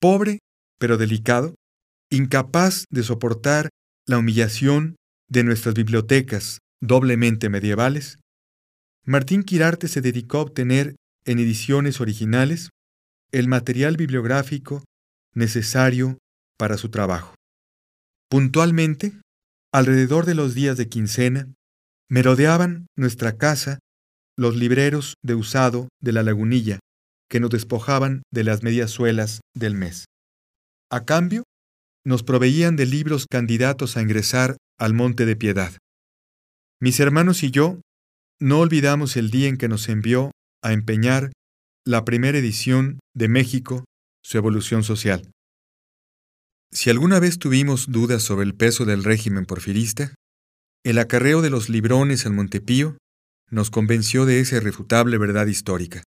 Pobre, 0.00 0.38
pero 0.78 0.96
delicado, 0.96 1.56
incapaz 2.08 2.84
de 2.88 3.02
soportar 3.02 3.68
la 4.06 4.18
humillación 4.18 4.94
de 5.28 5.42
nuestras 5.42 5.74
bibliotecas 5.74 6.60
doblemente 6.80 7.48
medievales, 7.48 8.18
Martín 9.04 9.42
Quirarte 9.42 9.88
se 9.88 10.00
dedicó 10.00 10.38
a 10.38 10.42
obtener 10.42 10.96
en 11.24 11.38
ediciones 11.38 12.00
originales 12.00 12.70
el 13.32 13.48
material 13.48 13.96
bibliográfico 13.96 14.84
necesario 15.34 16.18
para 16.58 16.76
su 16.76 16.90
trabajo. 16.90 17.34
Puntualmente, 18.30 19.20
alrededor 19.72 20.26
de 20.26 20.34
los 20.34 20.54
días 20.54 20.76
de 20.76 20.88
quincena, 20.88 21.52
merodeaban 22.10 22.86
nuestra 22.96 23.36
casa 23.36 23.78
los 24.36 24.56
libreros 24.56 25.14
de 25.22 25.34
usado 25.34 25.88
de 26.00 26.12
la 26.12 26.22
lagunilla 26.22 26.78
que 27.28 27.40
nos 27.40 27.50
despojaban 27.50 28.22
de 28.32 28.44
las 28.44 28.62
medias 28.62 28.90
suelas 28.90 29.40
del 29.54 29.74
mes. 29.74 30.06
A 30.90 31.04
cambio, 31.04 31.44
nos 32.04 32.22
proveían 32.22 32.76
de 32.76 32.86
libros 32.86 33.26
candidatos 33.30 33.96
a 33.96 34.02
ingresar 34.02 34.56
al 34.78 34.94
Monte 34.94 35.26
de 35.26 35.36
Piedad. 35.36 35.72
Mis 36.80 37.00
hermanos 37.00 37.42
y 37.42 37.50
yo 37.50 37.80
no 38.38 38.60
olvidamos 38.60 39.16
el 39.16 39.30
día 39.30 39.48
en 39.48 39.56
que 39.56 39.68
nos 39.68 39.88
envió 39.88 40.30
a 40.62 40.72
empeñar 40.72 41.32
la 41.84 42.04
primera 42.04 42.38
edición 42.38 43.00
de 43.14 43.26
México, 43.26 43.84
su 44.22 44.38
evolución 44.38 44.84
social. 44.84 45.28
Si 46.70 46.88
alguna 46.88 47.18
vez 47.18 47.40
tuvimos 47.40 47.90
dudas 47.90 48.22
sobre 48.22 48.44
el 48.44 48.54
peso 48.54 48.84
del 48.84 49.02
régimen 49.02 49.44
porfirista, 49.44 50.14
el 50.84 50.98
acarreo 50.98 51.42
de 51.42 51.50
los 51.50 51.68
librones 51.68 52.26
al 52.26 52.34
Montepío 52.34 52.96
nos 53.50 53.70
convenció 53.70 54.24
de 54.24 54.38
esa 54.38 54.56
irrefutable 54.56 55.18
verdad 55.18 55.46
histórica. 55.46 56.04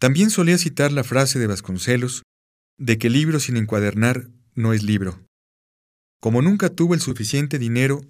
También 0.00 0.30
solía 0.30 0.56
citar 0.56 0.92
la 0.92 1.04
frase 1.04 1.38
de 1.38 1.46
Vasconcelos 1.46 2.22
de 2.78 2.96
que 2.96 3.10
libro 3.10 3.38
sin 3.38 3.58
encuadernar 3.58 4.30
no 4.54 4.72
es 4.72 4.82
libro. 4.82 5.26
Como 6.20 6.40
nunca 6.40 6.70
tuvo 6.70 6.94
el 6.94 7.00
suficiente 7.00 7.58
dinero 7.58 8.00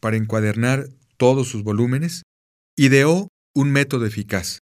para 0.00 0.16
encuadernar 0.16 0.88
todos 1.16 1.48
sus 1.48 1.62
volúmenes, 1.62 2.22
ideó 2.76 3.28
un 3.54 3.72
método 3.72 4.06
eficaz. 4.06 4.58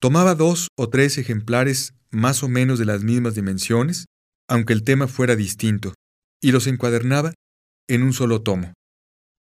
Tomaba 0.00 0.34
dos 0.34 0.68
o 0.76 0.88
tres 0.88 1.18
ejemplares 1.18 1.94
más 2.10 2.42
o 2.42 2.48
menos 2.48 2.78
de 2.78 2.84
las 2.84 3.02
mismas 3.02 3.34
dimensiones, 3.34 4.06
aunque 4.48 4.72
el 4.72 4.84
tema 4.84 5.08
fuera 5.08 5.36
distinto, 5.36 5.94
y 6.42 6.52
los 6.52 6.66
encuadernaba 6.66 7.32
en 7.88 8.02
un 8.02 8.12
solo 8.12 8.42
tomo. 8.42 8.72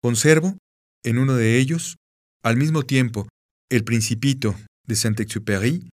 Conservo, 0.01 0.57
en 1.03 1.17
uno 1.17 1.35
de 1.35 1.57
ellos, 1.57 1.97
al 2.43 2.57
mismo 2.57 2.83
tiempo, 2.83 3.27
El 3.69 3.83
Principito 3.83 4.55
de 4.85 4.95
Saint-Exupéry 4.95 5.89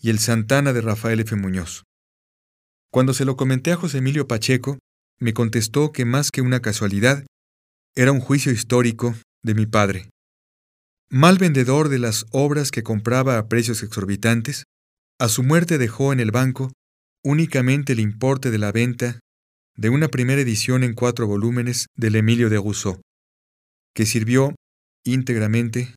y 0.00 0.10
El 0.10 0.18
Santana 0.18 0.72
de 0.72 0.82
Rafael 0.82 1.20
F. 1.20 1.34
Muñoz. 1.36 1.84
Cuando 2.90 3.14
se 3.14 3.24
lo 3.24 3.36
comenté 3.36 3.72
a 3.72 3.76
José 3.76 3.98
Emilio 3.98 4.28
Pacheco, 4.28 4.78
me 5.18 5.32
contestó 5.32 5.92
que 5.92 6.04
más 6.04 6.30
que 6.30 6.42
una 6.42 6.60
casualidad, 6.60 7.24
era 7.94 8.12
un 8.12 8.20
juicio 8.20 8.52
histórico 8.52 9.14
de 9.44 9.54
mi 9.54 9.66
padre. 9.66 10.10
Mal 11.10 11.38
vendedor 11.38 11.88
de 11.88 12.00
las 12.00 12.26
obras 12.32 12.72
que 12.72 12.82
compraba 12.82 13.38
a 13.38 13.46
precios 13.46 13.82
exorbitantes, 13.84 14.64
a 15.20 15.28
su 15.28 15.44
muerte 15.44 15.78
dejó 15.78 16.12
en 16.12 16.18
el 16.18 16.32
banco 16.32 16.72
únicamente 17.22 17.92
el 17.92 18.00
importe 18.00 18.50
de 18.50 18.58
la 18.58 18.72
venta 18.72 19.20
de 19.76 19.90
una 19.90 20.08
primera 20.08 20.42
edición 20.42 20.82
en 20.82 20.94
cuatro 20.94 21.26
volúmenes 21.26 21.86
del 21.96 22.16
Emilio 22.16 22.50
de 22.50 22.56
Rousseau, 22.56 23.00
que 23.94 24.06
sirvió 24.06 24.54
íntegramente 25.04 25.94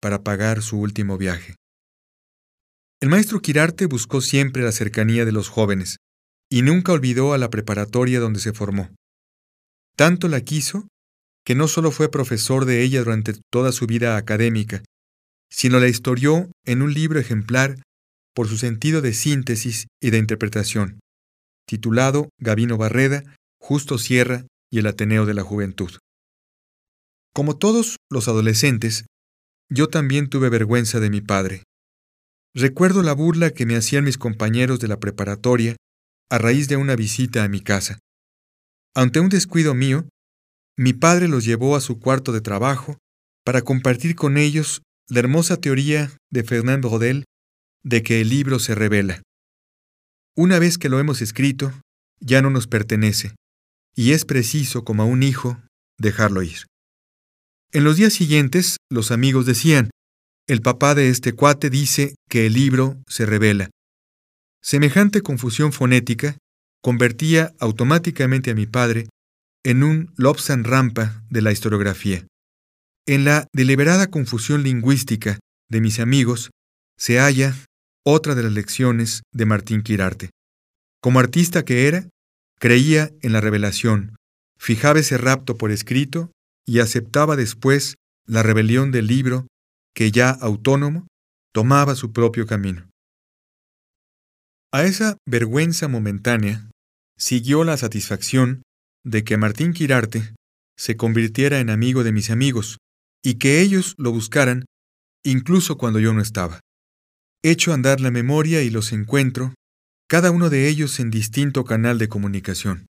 para 0.00 0.22
pagar 0.22 0.62
su 0.62 0.78
último 0.78 1.18
viaje. 1.18 1.54
El 3.00 3.10
maestro 3.10 3.40
Quirarte 3.40 3.86
buscó 3.86 4.20
siempre 4.20 4.62
la 4.62 4.72
cercanía 4.72 5.24
de 5.24 5.32
los 5.32 5.48
jóvenes, 5.48 5.96
y 6.50 6.62
nunca 6.62 6.92
olvidó 6.92 7.34
a 7.34 7.38
la 7.38 7.50
preparatoria 7.50 8.20
donde 8.20 8.40
se 8.40 8.52
formó. 8.52 8.88
Tanto 9.96 10.28
la 10.28 10.40
quiso 10.40 10.88
que 11.46 11.54
no 11.54 11.68
solo 11.68 11.92
fue 11.92 12.10
profesor 12.10 12.64
de 12.64 12.82
ella 12.82 12.98
durante 12.98 13.34
toda 13.52 13.70
su 13.70 13.86
vida 13.86 14.16
académica, 14.16 14.82
sino 15.48 15.78
la 15.78 15.86
historió 15.86 16.50
en 16.64 16.82
un 16.82 16.92
libro 16.92 17.20
ejemplar 17.20 17.76
por 18.34 18.48
su 18.48 18.58
sentido 18.58 19.00
de 19.00 19.14
síntesis 19.14 19.86
y 20.02 20.10
de 20.10 20.18
interpretación, 20.18 20.98
titulado 21.64 22.30
Gabino 22.40 22.76
Barreda, 22.76 23.22
Justo 23.60 23.96
Sierra 23.96 24.44
y 24.72 24.80
el 24.80 24.88
Ateneo 24.88 25.24
de 25.24 25.34
la 25.34 25.44
Juventud. 25.44 25.92
Como 27.32 27.56
todos 27.56 27.96
los 28.10 28.26
adolescentes, 28.26 29.06
yo 29.70 29.86
también 29.88 30.28
tuve 30.28 30.48
vergüenza 30.48 30.98
de 30.98 31.10
mi 31.10 31.20
padre. 31.20 31.62
Recuerdo 32.54 33.04
la 33.04 33.12
burla 33.12 33.50
que 33.50 33.66
me 33.66 33.76
hacían 33.76 34.02
mis 34.02 34.18
compañeros 34.18 34.80
de 34.80 34.88
la 34.88 34.98
preparatoria 34.98 35.76
a 36.28 36.38
raíz 36.38 36.66
de 36.66 36.76
una 36.76 36.96
visita 36.96 37.44
a 37.44 37.48
mi 37.48 37.60
casa. 37.60 38.00
Ante 38.96 39.20
un 39.20 39.28
descuido 39.28 39.74
mío, 39.74 40.08
mi 40.78 40.92
padre 40.92 41.28
los 41.28 41.44
llevó 41.44 41.76
a 41.76 41.80
su 41.80 41.98
cuarto 41.98 42.32
de 42.32 42.40
trabajo 42.40 42.98
para 43.44 43.62
compartir 43.62 44.14
con 44.14 44.36
ellos 44.36 44.82
la 45.08 45.20
hermosa 45.20 45.56
teoría 45.56 46.12
de 46.30 46.44
Fernand 46.44 46.84
Rodel 46.84 47.24
de 47.82 48.02
que 48.02 48.20
el 48.20 48.28
libro 48.28 48.58
se 48.58 48.74
revela. 48.74 49.22
Una 50.36 50.58
vez 50.58 50.76
que 50.78 50.88
lo 50.88 50.98
hemos 50.98 51.22
escrito, 51.22 51.72
ya 52.20 52.42
no 52.42 52.50
nos 52.50 52.66
pertenece, 52.66 53.34
y 53.94 54.12
es 54.12 54.24
preciso, 54.24 54.84
como 54.84 55.02
a 55.02 55.06
un 55.06 55.22
hijo, 55.22 55.62
dejarlo 55.98 56.42
ir. 56.42 56.66
En 57.72 57.84
los 57.84 57.96
días 57.96 58.12
siguientes, 58.12 58.76
los 58.90 59.10
amigos 59.10 59.46
decían, 59.46 59.90
el 60.46 60.60
papá 60.60 60.94
de 60.94 61.08
este 61.08 61.32
cuate 61.32 61.70
dice 61.70 62.14
que 62.28 62.46
el 62.46 62.54
libro 62.54 63.00
se 63.08 63.24
revela, 63.24 63.70
Semejante 64.66 65.22
confusión 65.22 65.72
fonética 65.72 66.38
convertía 66.82 67.54
automáticamente 67.60 68.50
a 68.50 68.54
mi 68.56 68.66
padre 68.66 69.06
en 69.66 69.82
un 69.82 70.14
Lobsan 70.16 70.62
Rampa 70.62 71.24
de 71.28 71.42
la 71.42 71.50
historiografía. 71.50 72.24
En 73.04 73.24
la 73.24 73.48
deliberada 73.52 74.06
confusión 74.06 74.62
lingüística 74.62 75.40
de 75.68 75.80
mis 75.80 75.98
amigos 75.98 76.52
se 76.96 77.18
halla 77.18 77.52
otra 78.04 78.36
de 78.36 78.44
las 78.44 78.52
lecciones 78.52 79.22
de 79.32 79.44
Martín 79.44 79.82
Quirarte. 79.82 80.30
Como 81.02 81.18
artista 81.18 81.64
que 81.64 81.88
era, 81.88 82.08
creía 82.60 83.10
en 83.22 83.32
la 83.32 83.40
revelación, 83.40 84.14
fijaba 84.56 85.00
ese 85.00 85.18
rapto 85.18 85.56
por 85.56 85.72
escrito 85.72 86.30
y 86.64 86.78
aceptaba 86.78 87.34
después 87.34 87.96
la 88.24 88.44
rebelión 88.44 88.92
del 88.92 89.08
libro 89.08 89.48
que 89.96 90.12
ya 90.12 90.30
autónomo 90.30 91.08
tomaba 91.52 91.96
su 91.96 92.12
propio 92.12 92.46
camino. 92.46 92.88
A 94.72 94.84
esa 94.84 95.16
vergüenza 95.26 95.88
momentánea 95.88 96.70
siguió 97.18 97.64
la 97.64 97.76
satisfacción 97.76 98.62
de 99.06 99.22
que 99.22 99.36
Martín 99.36 99.72
Quirarte 99.72 100.34
se 100.76 100.96
convirtiera 100.96 101.60
en 101.60 101.70
amigo 101.70 102.02
de 102.02 102.12
mis 102.12 102.28
amigos 102.28 102.78
y 103.24 103.34
que 103.34 103.60
ellos 103.60 103.94
lo 103.98 104.10
buscaran 104.10 104.64
incluso 105.24 105.78
cuando 105.78 106.00
yo 106.00 106.12
no 106.12 106.20
estaba. 106.20 106.60
Echo 107.42 107.72
andar 107.72 108.00
la 108.00 108.10
memoria 108.10 108.62
y 108.62 108.70
los 108.70 108.92
encuentro, 108.92 109.54
cada 110.08 110.32
uno 110.32 110.50
de 110.50 110.68
ellos 110.68 110.98
en 110.98 111.10
distinto 111.10 111.64
canal 111.64 111.98
de 111.98 112.08
comunicación. 112.08 112.86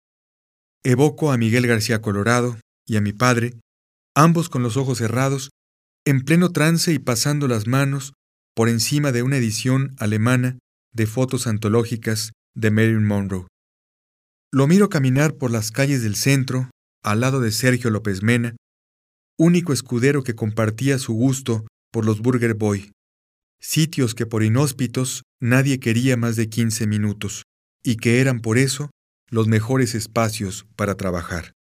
Evoco 0.83 1.31
a 1.31 1.37
Miguel 1.37 1.65
García 1.65 2.01
Colorado 2.01 2.57
y 2.85 2.97
a 2.97 3.01
mi 3.01 3.13
padre, 3.13 3.53
ambos 4.15 4.49
con 4.49 4.63
los 4.63 4.75
ojos 4.75 4.97
cerrados, 4.97 5.49
en 6.05 6.21
pleno 6.21 6.51
trance 6.51 6.91
y 6.91 6.99
pasando 6.99 7.47
las 7.47 7.67
manos 7.67 8.13
por 8.53 8.67
encima 8.67 9.13
de 9.13 9.23
una 9.23 9.37
edición 9.37 9.95
alemana 9.97 10.59
de 10.93 11.07
fotos 11.07 11.47
antológicas 11.47 12.33
de 12.53 12.71
Marilyn 12.71 13.05
Monroe. 13.05 13.50
Lo 14.53 14.67
miro 14.67 14.89
caminar 14.89 15.35
por 15.35 15.49
las 15.49 15.71
calles 15.71 16.03
del 16.03 16.15
centro, 16.17 16.69
al 17.03 17.21
lado 17.21 17.39
de 17.39 17.53
Sergio 17.53 17.89
López 17.89 18.21
Mena, 18.21 18.57
único 19.39 19.71
escudero 19.71 20.23
que 20.23 20.35
compartía 20.35 20.99
su 20.99 21.13
gusto 21.13 21.65
por 21.89 22.05
los 22.05 22.19
Burger 22.19 22.53
Boy, 22.55 22.91
sitios 23.61 24.13
que 24.13 24.25
por 24.25 24.43
inhóspitos 24.43 25.23
nadie 25.39 25.79
quería 25.79 26.17
más 26.17 26.35
de 26.35 26.49
15 26.49 26.85
minutos, 26.85 27.43
y 27.81 27.95
que 27.95 28.19
eran 28.19 28.41
por 28.41 28.57
eso 28.57 28.91
los 29.29 29.47
mejores 29.47 29.95
espacios 29.95 30.67
para 30.75 30.95
trabajar. 30.95 31.53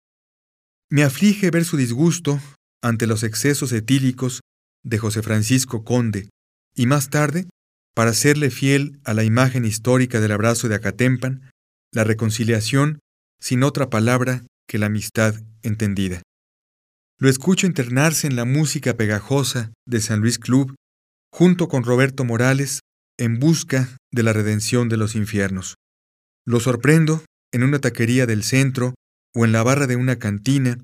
Me 0.90 1.04
aflige 1.04 1.52
ver 1.52 1.66
su 1.66 1.78
disgusto 1.78 2.42
ante 2.82 3.06
los 3.06 3.22
excesos 3.22 3.72
etílicos 3.72 4.42
de 4.84 4.98
José 4.98 5.22
Francisco 5.22 5.84
Conde, 5.84 6.30
y 6.76 6.88
más 6.88 7.12
tarde, 7.12 7.48
para 7.94 8.14
serle 8.14 8.50
fiel 8.50 9.00
a 9.04 9.14
la 9.14 9.24
imagen 9.24 9.64
histórica 9.64 10.20
del 10.20 10.32
abrazo 10.32 10.70
de 10.70 10.76
Acatempan, 10.76 11.52
la 11.92 12.04
reconciliación 12.04 13.00
sin 13.42 13.64
otra 13.64 13.90
palabra 13.90 14.44
que 14.68 14.78
la 14.78 14.88
amistad 14.88 15.36
entendida. 15.64 16.22
Lo 17.18 17.30
escucho 17.30 17.68
internarse 17.68 18.28
en 18.28 18.36
la 18.36 18.46
música 18.46 18.96
pegajosa 18.96 19.74
de 19.86 20.00
San 20.00 20.22
Luis 20.22 20.40
Club, 20.40 20.76
junto 21.32 21.68
con 21.68 21.84
Roberto 21.84 22.24
Morales, 22.24 22.80
en 23.18 23.40
busca 23.40 23.98
de 24.12 24.24
la 24.24 24.34
redención 24.34 24.88
de 24.88 24.98
los 24.98 25.16
infiernos. 25.16 25.76
Lo 26.46 26.60
sorprendo 26.60 27.24
en 27.52 27.64
una 27.64 27.80
taquería 27.80 28.26
del 28.26 28.44
centro 28.44 28.94
o 29.36 29.46
en 29.46 29.52
la 29.52 29.64
barra 29.64 29.88
de 29.88 29.96
una 29.96 30.18
cantina, 30.18 30.78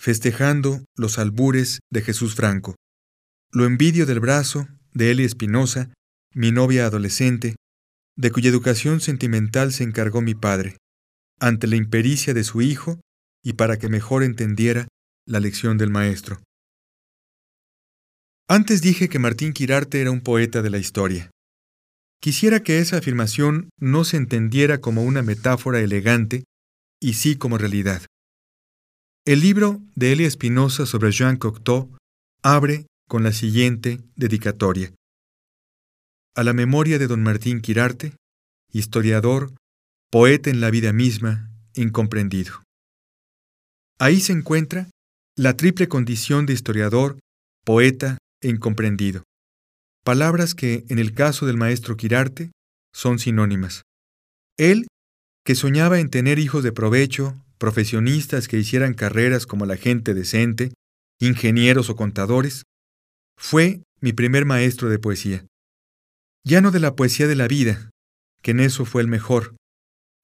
festejando 0.00 0.84
los 0.96 1.18
albures 1.18 1.80
de 1.90 2.02
Jesús 2.02 2.34
Franco. 2.34 2.74
Lo 3.52 3.66
envidio 3.66 4.06
del 4.06 4.20
brazo 4.20 4.66
de 4.92 5.10
Eli 5.10 5.24
Espinosa, 5.24 5.92
mi 6.34 6.50
novia 6.52 6.86
adolescente, 6.86 7.56
de 8.16 8.30
cuya 8.30 8.50
educación 8.50 9.00
sentimental 9.00 9.72
se 9.72 9.84
encargó 9.84 10.20
mi 10.20 10.34
padre, 10.34 10.76
ante 11.40 11.66
la 11.66 11.76
impericia 11.76 12.34
de 12.34 12.44
su 12.44 12.62
hijo 12.62 13.00
y 13.42 13.54
para 13.54 13.78
que 13.78 13.88
mejor 13.88 14.22
entendiera 14.22 14.88
la 15.26 15.40
lección 15.40 15.78
del 15.78 15.90
maestro. 15.90 16.42
Antes 18.48 18.82
dije 18.82 19.08
que 19.08 19.18
Martín 19.18 19.52
Quirarte 19.52 20.00
era 20.00 20.10
un 20.10 20.20
poeta 20.20 20.62
de 20.62 20.70
la 20.70 20.78
historia. 20.78 21.30
Quisiera 22.20 22.62
que 22.62 22.78
esa 22.78 22.98
afirmación 22.98 23.70
no 23.78 24.04
se 24.04 24.16
entendiera 24.16 24.80
como 24.80 25.02
una 25.02 25.22
metáfora 25.22 25.80
elegante, 25.80 26.44
y 27.00 27.14
sí 27.14 27.36
como 27.36 27.58
realidad. 27.58 28.02
El 29.24 29.40
libro 29.40 29.80
de 29.96 30.12
Elia 30.12 30.28
Espinosa 30.28 30.86
sobre 30.86 31.10
Jean 31.10 31.36
Cocteau 31.36 31.96
abre 32.42 32.86
con 33.08 33.22
la 33.22 33.32
siguiente 33.32 34.00
dedicatoria 34.16 34.92
a 36.34 36.42
la 36.42 36.52
memoria 36.54 36.98
de 36.98 37.06
don 37.06 37.22
Martín 37.22 37.60
Quirarte, 37.60 38.14
historiador, 38.72 39.52
poeta 40.10 40.48
en 40.50 40.60
la 40.60 40.70
vida 40.70 40.92
misma, 40.92 41.50
incomprendido. 41.74 42.62
Ahí 43.98 44.20
se 44.20 44.32
encuentra 44.32 44.88
la 45.36 45.56
triple 45.56 45.88
condición 45.88 46.46
de 46.46 46.54
historiador, 46.54 47.18
poeta 47.64 48.18
e 48.40 48.48
incomprendido, 48.48 49.24
palabras 50.04 50.54
que, 50.54 50.84
en 50.88 50.98
el 50.98 51.12
caso 51.12 51.46
del 51.46 51.58
maestro 51.58 51.96
Quirarte, 51.96 52.50
son 52.94 53.18
sinónimas. 53.18 53.82
Él, 54.58 54.86
que 55.44 55.54
soñaba 55.54 56.00
en 56.00 56.08
tener 56.08 56.38
hijos 56.38 56.62
de 56.64 56.72
provecho, 56.72 57.42
profesionistas 57.58 58.48
que 58.48 58.58
hicieran 58.58 58.94
carreras 58.94 59.46
como 59.46 59.66
la 59.66 59.76
gente 59.76 60.14
decente, 60.14 60.72
ingenieros 61.20 61.90
o 61.90 61.96
contadores, 61.96 62.62
fue 63.38 63.82
mi 64.00 64.12
primer 64.12 64.44
maestro 64.44 64.88
de 64.88 64.98
poesía. 64.98 65.46
Ya 66.44 66.60
no 66.60 66.70
de 66.70 66.80
la 66.80 66.96
poesía 66.96 67.26
de 67.26 67.36
la 67.36 67.46
vida, 67.46 67.90
que 68.42 68.50
en 68.50 68.60
eso 68.60 68.84
fue 68.84 69.02
el 69.02 69.08
mejor. 69.08 69.56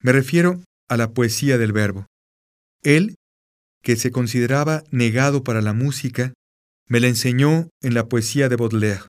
Me 0.01 0.11
refiero 0.11 0.61
a 0.89 0.97
la 0.97 1.13
poesía 1.13 1.57
del 1.57 1.71
verbo. 1.71 2.05
Él, 2.83 3.15
que 3.81 3.95
se 3.95 4.11
consideraba 4.11 4.83
negado 4.91 5.43
para 5.43 5.61
la 5.61 5.73
música, 5.73 6.33
me 6.87 6.99
la 6.99 7.07
enseñó 7.07 7.69
en 7.81 7.93
la 7.93 8.09
poesía 8.09 8.49
de 8.49 8.55
Baudelaire. 8.55 9.03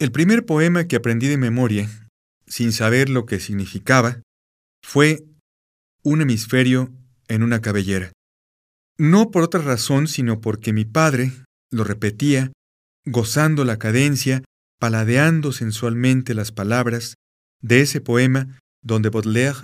El 0.00 0.10
primer 0.10 0.46
poema 0.46 0.86
que 0.86 0.96
aprendí 0.96 1.28
de 1.28 1.36
memoria, 1.36 1.88
sin 2.46 2.72
saber 2.72 3.08
lo 3.08 3.26
que 3.26 3.40
significaba, 3.40 4.22
fue 4.82 5.24
Un 6.02 6.22
hemisferio 6.22 6.92
en 7.26 7.42
una 7.42 7.60
cabellera. 7.60 8.12
No 8.96 9.30
por 9.30 9.42
otra 9.42 9.60
razón, 9.60 10.08
sino 10.08 10.40
porque 10.40 10.72
mi 10.72 10.84
padre 10.84 11.32
lo 11.70 11.84
repetía, 11.84 12.52
gozando 13.04 13.64
la 13.64 13.78
cadencia 13.78 14.42
paladeando 14.78 15.52
sensualmente 15.52 16.34
las 16.34 16.52
palabras 16.52 17.14
de 17.60 17.80
ese 17.80 18.00
poema 18.00 18.58
donde 18.82 19.10
Baudelaire 19.10 19.58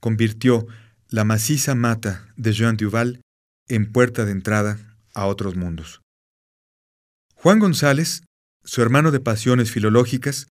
convirtió 0.00 0.66
la 1.08 1.24
maciza 1.24 1.74
mata 1.74 2.28
de 2.36 2.52
Jean 2.52 2.76
Duval 2.76 3.20
en 3.68 3.90
puerta 3.90 4.24
de 4.24 4.32
entrada 4.32 4.78
a 5.14 5.26
otros 5.26 5.56
mundos. 5.56 6.00
Juan 7.34 7.58
González, 7.58 8.22
su 8.64 8.82
hermano 8.82 9.10
de 9.10 9.20
pasiones 9.20 9.70
filológicas, 9.70 10.48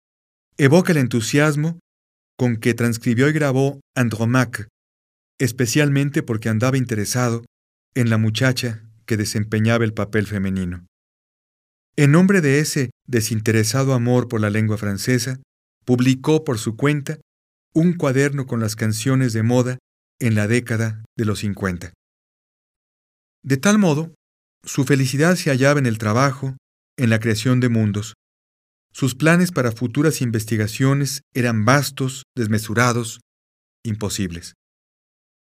evoca 0.57 0.93
el 0.93 0.99
entusiasmo 0.99 1.79
con 2.39 2.57
que 2.57 2.75
transcribió 2.75 3.29
y 3.29 3.33
grabó 3.33 3.81
Andromaque, 3.95 4.67
especialmente 5.39 6.23
porque 6.23 6.49
andaba 6.49 6.77
interesado 6.77 7.45
en 7.95 8.11
la 8.11 8.19
muchacha 8.19 8.85
que 9.07 9.17
desempeñaba 9.17 9.85
el 9.85 9.95
papel 9.95 10.27
femenino. 10.27 10.87
En 11.99 12.13
nombre 12.13 12.43
de 12.43 12.59
ese 12.59 12.91
desinteresado 13.07 13.95
amor 13.95 14.29
por 14.29 14.41
la 14.41 14.51
lengua 14.51 14.77
francesa, 14.77 15.41
publicó 15.87 16.45
por 16.45 16.59
su 16.59 16.77
cuenta 16.77 17.19
un 17.75 17.95
cuaderno 17.95 18.47
con 18.47 18.61
las 18.61 18.77
canciones 18.77 19.33
de 19.33 19.43
moda 19.43 19.79
en 20.21 20.35
la 20.35 20.47
década 20.47 21.03
de 21.17 21.25
los 21.25 21.39
50. 21.39 21.95
De 23.43 23.57
tal 23.57 23.79
modo, 23.79 24.15
su 24.63 24.85
felicidad 24.85 25.37
se 25.37 25.51
hallaba 25.51 25.79
en 25.79 25.87
el 25.87 25.97
trabajo, 25.97 26.57
en 26.99 27.09
la 27.09 27.19
creación 27.19 27.61
de 27.61 27.71
mundos. 27.71 28.15
Sus 28.93 29.15
planes 29.15 29.53
para 29.53 29.73
futuras 29.73 30.21
investigaciones 30.21 31.23
eran 31.35 31.65
vastos, 31.65 32.25
desmesurados, 32.35 33.21
imposibles. 33.85 34.55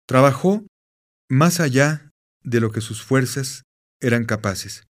Trabajó 0.06 0.64
más 1.28 1.60
allá 1.60 2.10
de 2.42 2.60
lo 2.60 2.72
que 2.72 2.80
sus 2.80 3.02
fuerzas 3.02 3.64
eran 4.00 4.24
capaces. 4.24 4.87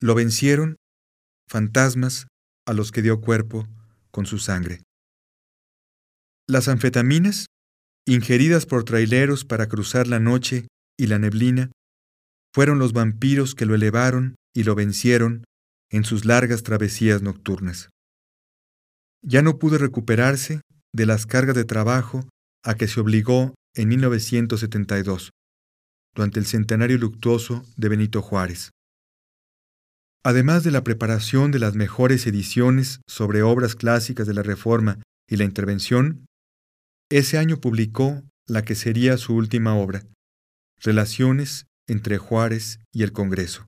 Lo 0.00 0.14
vencieron 0.14 0.76
fantasmas 1.48 2.26
a 2.66 2.72
los 2.72 2.92
que 2.92 3.02
dio 3.02 3.20
cuerpo 3.20 3.66
con 4.10 4.26
su 4.26 4.38
sangre. 4.38 4.82
Las 6.46 6.68
anfetaminas, 6.68 7.46
ingeridas 8.06 8.66
por 8.66 8.84
traileros 8.84 9.44
para 9.44 9.66
cruzar 9.66 10.06
la 10.06 10.20
noche 10.20 10.68
y 10.96 11.06
la 11.06 11.18
neblina, 11.18 11.70
fueron 12.54 12.78
los 12.78 12.92
vampiros 12.92 13.54
que 13.54 13.66
lo 13.66 13.74
elevaron 13.74 14.36
y 14.54 14.64
lo 14.64 14.74
vencieron 14.74 15.44
en 15.90 16.04
sus 16.04 16.24
largas 16.24 16.62
travesías 16.62 17.22
nocturnas. 17.22 17.90
Ya 19.22 19.42
no 19.42 19.58
pudo 19.58 19.78
recuperarse 19.78 20.60
de 20.94 21.06
las 21.06 21.26
cargas 21.26 21.54
de 21.54 21.64
trabajo 21.64 22.28
a 22.64 22.74
que 22.74 22.88
se 22.88 23.00
obligó 23.00 23.54
en 23.74 23.88
1972, 23.88 25.30
durante 26.14 26.40
el 26.40 26.46
centenario 26.46 26.98
luctuoso 26.98 27.64
de 27.76 27.88
Benito 27.88 28.22
Juárez. 28.22 28.70
Además 30.24 30.64
de 30.64 30.70
la 30.70 30.84
preparación 30.84 31.50
de 31.50 31.58
las 31.58 31.74
mejores 31.74 32.26
ediciones 32.26 33.00
sobre 33.06 33.42
obras 33.42 33.76
clásicas 33.76 34.26
de 34.26 34.34
la 34.34 34.42
Reforma 34.42 35.00
y 35.28 35.36
la 35.36 35.44
Intervención, 35.44 36.26
ese 37.10 37.38
año 37.38 37.60
publicó 37.60 38.22
la 38.46 38.62
que 38.62 38.74
sería 38.74 39.16
su 39.16 39.34
última 39.34 39.74
obra, 39.74 40.04
Relaciones 40.80 41.66
entre 41.88 42.18
Juárez 42.18 42.80
y 42.92 43.02
el 43.02 43.12
Congreso. 43.12 43.66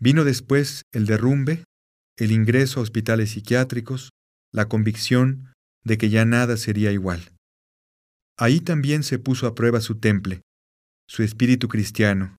Vino 0.00 0.24
después 0.24 0.82
el 0.92 1.06
derrumbe, 1.06 1.64
el 2.16 2.32
ingreso 2.32 2.80
a 2.80 2.82
hospitales 2.82 3.30
psiquiátricos, 3.30 4.10
la 4.52 4.68
convicción 4.68 5.52
de 5.84 5.98
que 5.98 6.10
ya 6.10 6.24
nada 6.24 6.56
sería 6.56 6.92
igual. 6.92 7.32
Ahí 8.38 8.60
también 8.60 9.02
se 9.02 9.18
puso 9.18 9.46
a 9.46 9.54
prueba 9.54 9.80
su 9.80 9.98
temple, 9.98 10.42
su 11.06 11.22
espíritu 11.22 11.68
cristiano, 11.68 12.36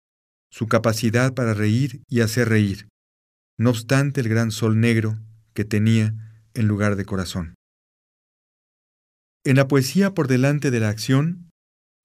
su 0.53 0.67
capacidad 0.67 1.33
para 1.33 1.55
reír 1.55 2.03
y 2.07 2.21
hacer 2.21 2.47
reír, 2.47 2.87
no 3.57 3.71
obstante 3.71 4.21
el 4.21 4.29
gran 4.29 4.51
sol 4.51 4.79
negro 4.79 5.17
que 5.55 5.65
tenía 5.65 6.13
en 6.53 6.67
lugar 6.67 6.95
de 6.95 7.05
corazón. 7.05 7.55
En 9.43 9.55
la 9.55 9.67
poesía 9.67 10.13
por 10.13 10.27
delante 10.27 10.69
de 10.69 10.79
la 10.79 10.89
acción 10.89 11.49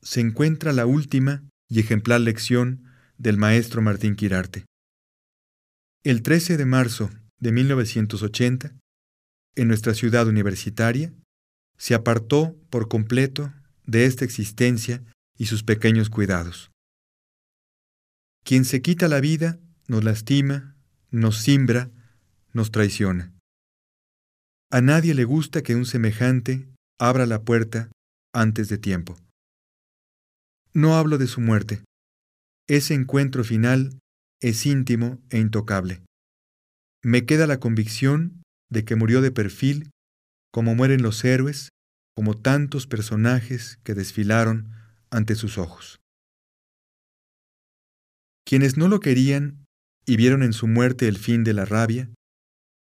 se 0.01 0.21
encuentra 0.21 0.73
la 0.73 0.87
última 0.87 1.47
y 1.69 1.81
ejemplar 1.81 2.23
lección 2.23 2.85
del 3.19 3.37
maestro 3.37 3.83
Martín 3.83 4.17
Quirarte. 4.17 4.65
El 6.03 6.23
13 6.23 6.57
de 6.57 6.65
marzo 6.65 7.11
de 7.39 7.53
1980, 7.53 8.73
en 9.57 9.69
nuestra 9.69 9.93
ciudad 9.93 10.27
universitaria, 10.27 11.13
se 11.77 11.95
apartó 11.95 12.57
por 12.71 12.89
completo 12.89 13.53
de 13.85 14.07
esta 14.07 14.25
existencia 14.25 15.05
y 15.37 15.47
sus 15.47 15.65
pequeños 15.65 16.09
cuidados. 16.09 16.71
Quien 18.45 18.65
se 18.65 18.83
quita 18.83 19.09
la 19.09 19.21
vida 19.21 19.59
nos 19.87 20.05
lastima, 20.05 20.75
nos 21.11 21.39
simbra, 21.39 21.91
nos 22.53 22.71
traiciona. 22.71 23.33
A 24.71 24.81
nadie 24.81 25.15
le 25.15 25.25
gusta 25.25 25.63
que 25.63 25.75
un 25.75 25.87
semejante 25.87 26.69
abra 26.99 27.27
la 27.27 27.43
puerta 27.43 27.91
antes 28.35 28.69
de 28.69 28.79
tiempo. 28.79 29.17
No 30.75 30.97
hablo 30.97 31.17
de 31.17 31.27
su 31.27 31.41
muerte. 31.41 31.83
Ese 32.69 32.95
encuentro 32.95 33.45
final 33.45 33.99
es 34.41 34.67
íntimo 34.67 35.19
e 35.31 35.39
intocable. 35.39 36.03
Me 37.03 37.25
queda 37.25 37.47
la 37.47 37.61
convicción 37.61 38.43
de 38.71 38.85
que 38.85 38.97
murió 38.97 39.23
de 39.23 39.31
perfil, 39.31 39.91
como 40.53 40.75
mueren 40.75 41.03
los 41.03 41.25
héroes, 41.25 41.71
como 42.15 42.37
tantos 42.37 42.87
personajes 42.87 43.79
que 43.85 43.95
desfilaron 43.95 44.71
ante 45.11 45.35
sus 45.35 45.57
ojos. 45.57 46.01
Quienes 48.49 48.79
no 48.79 48.89
lo 48.89 49.01
querían 49.01 49.67
y 50.07 50.17
vieron 50.17 50.43
en 50.43 50.55
su 50.55 50.67
muerte 50.67 51.07
el 51.07 51.19
fin 51.19 51.45
de 51.45 51.53
la 51.53 51.67
rabia, 51.67 52.09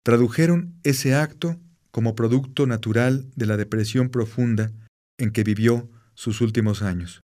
tradujeron 0.05 0.79
ese 0.85 1.17
acto 1.17 1.59
como 1.91 2.15
producto 2.15 2.69
natural 2.69 3.29
de 3.35 3.47
la 3.47 3.57
depresión 3.57 4.09
profunda 4.11 4.71
en 5.19 5.33
que 5.33 5.43
vivió 5.43 5.91
sus 6.15 6.41
últimos 6.41 6.83
años. 6.83 7.21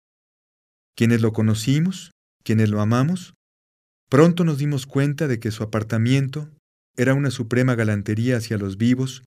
Quienes 0.95 1.23
lo 1.23 1.33
conocimos, 1.33 2.11
quienes 2.43 2.69
lo 2.69 2.79
amamos, 2.79 3.33
pronto 4.07 4.43
nos 4.43 4.59
dimos 4.59 4.85
cuenta 4.85 5.27
de 5.27 5.39
que 5.39 5.49
su 5.49 5.63
apartamiento 5.63 6.47
era 6.95 7.15
una 7.15 7.31
suprema 7.31 7.73
galantería 7.73 8.37
hacia 8.37 8.59
los 8.59 8.77
vivos 8.77 9.23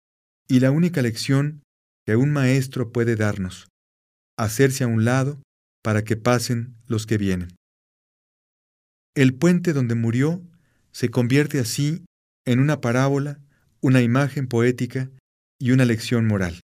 y 0.46 0.60
la 0.60 0.70
única 0.70 1.02
lección 1.02 1.64
que 2.06 2.14
un 2.14 2.30
maestro 2.30 2.92
puede 2.92 3.16
darnos, 3.16 3.66
hacerse 4.38 4.84
a 4.84 4.86
un 4.86 5.04
lado 5.04 5.42
para 5.82 6.04
que 6.04 6.16
pasen 6.16 6.76
los 6.86 7.06
que 7.06 7.18
vienen. 7.18 7.59
El 9.14 9.34
puente 9.34 9.72
donde 9.72 9.96
murió 9.96 10.40
se 10.92 11.10
convierte 11.10 11.58
así 11.58 12.04
en 12.44 12.60
una 12.60 12.80
parábola, 12.80 13.40
una 13.80 14.02
imagen 14.02 14.46
poética 14.46 15.10
y 15.58 15.72
una 15.72 15.84
lección 15.84 16.26
moral. 16.26 16.60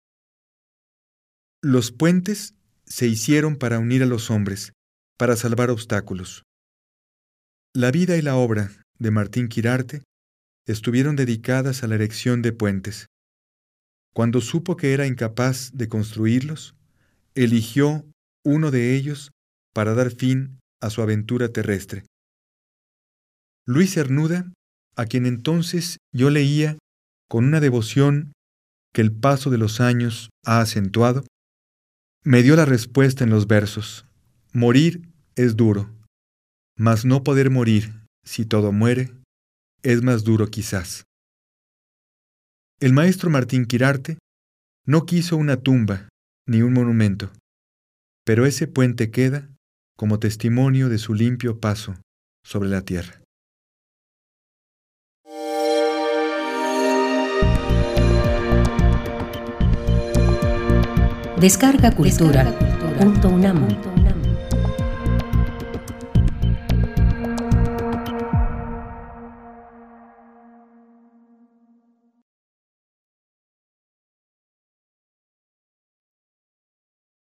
Los 1.63 1.91
puentes 1.91 2.53
se 2.86 3.08
hicieron 3.08 3.55
para 3.55 3.79
unir 3.79 4.03
a 4.03 4.05
los 4.05 4.29
hombres, 4.29 4.73
para 5.17 5.36
salvar 5.36 5.71
obstáculos. 5.71 6.43
La 7.73 7.89
vida 7.91 8.15
y 8.15 8.21
la 8.21 8.36
obra 8.36 8.69
de 8.99 9.12
Martín 9.12 9.47
Quirarte 9.47 10.03
estuvieron 10.67 11.15
dedicadas 11.15 11.84
a 11.84 11.88
la 11.88 11.95
erección 11.95 12.41
de 12.41 12.51
puentes. 12.51 13.08
Cuando 14.13 14.39
supo 14.39 14.77
que 14.77 14.93
era 14.93 15.08
incapaz 15.08 15.71
de 15.73 15.89
construirlos, 15.89 16.75
eligió 17.34 18.05
uno 18.43 18.71
de 18.71 18.95
ellos 18.95 19.31
para 19.73 19.93
dar 19.93 20.12
fin 20.12 20.60
a 20.79 20.89
su 20.89 21.01
aventura 21.01 21.49
terrestre. 21.49 22.05
Luis 23.67 23.93
Cernuda, 23.93 24.54
a 24.95 25.06
quien 25.06 25.25
entonces 25.25 25.97
yo 26.13 26.30
leía 26.30 26.78
con 27.28 27.45
una 27.45 27.60
devoción 27.60 28.34
que 28.93 29.01
el 29.01 29.12
paso 29.12 29.49
de 29.49 29.58
los 29.58 29.82
años 29.82 30.30
ha 30.45 30.62
acentuado, 30.62 31.25
me 32.23 32.43
dio 32.43 32.56
la 32.56 32.65
respuesta 32.65 33.23
en 33.23 33.32
los 33.32 33.47
versos. 33.47 34.06
Morir 34.54 35.10
es 35.36 35.56
duro, 35.56 35.89
mas 36.78 37.06
no 37.06 37.23
poder 37.23 37.49
morir, 37.49 38.04
si 38.23 38.45
todo 38.45 38.71
muere, 38.71 39.12
es 39.82 40.04
más 40.04 40.23
duro 40.23 40.47
quizás. 40.47 41.04
El 42.80 42.93
maestro 42.93 43.32
Martín 43.32 43.65
Quirarte 43.65 44.19
no 44.86 45.06
quiso 45.08 45.38
una 45.38 45.58
tumba 45.58 46.08
ni 46.47 46.62
un 46.62 46.73
monumento, 46.73 47.32
pero 48.23 48.45
ese 48.45 48.67
puente 48.67 49.10
queda 49.10 49.49
como 49.97 50.19
testimonio 50.19 50.88
de 50.88 50.99
su 50.99 51.15
limpio 51.15 51.60
paso 51.60 51.95
sobre 52.43 52.69
la 52.69 52.82
tierra. 52.82 53.24
Descarga 61.39 61.91
Cultura. 61.91 62.45
Punto 62.98 63.94